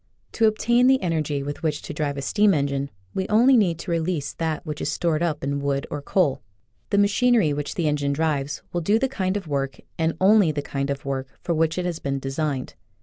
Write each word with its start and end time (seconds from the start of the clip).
To 0.31 0.47
obtain 0.47 0.87
the 0.87 0.99
energy 1.03 1.43
with 1.43 1.61
which 1.61 1.83
to 1.83 1.93
drive 1.93 2.17
a 2.17 2.23
steam 2.23 2.55
engine 2.55 2.89
we 3.13 3.27
only 3.27 3.55
need 3.55 3.77
to 3.77 3.91
release 3.91 4.33
that 4.33 4.65
which 4.65 4.81
is 4.81 4.91
stored 4.91 5.21
up 5.21 5.43
in 5.43 5.59
wood 5.59 5.85
or 5.91 6.01
coal. 6.01 6.41
The 6.89 6.97
machinery 6.97 7.53
which 7.53 7.75
the 7.75 7.87
engine 7.87 8.11
drives 8.13 8.63
will 8.73 8.81
do 8.81 8.97
the 8.97 9.07
kind 9.07 9.37
of 9.37 9.45
work 9.47 9.79
and 9.99 10.17
only 10.19 10.51
the 10.51 10.63
kind 10.63 10.91
for 10.97 11.25
which 11.47 11.77
it 11.77 11.85
has 11.85 11.99
been 11.99 12.17
designed. 12.17 12.73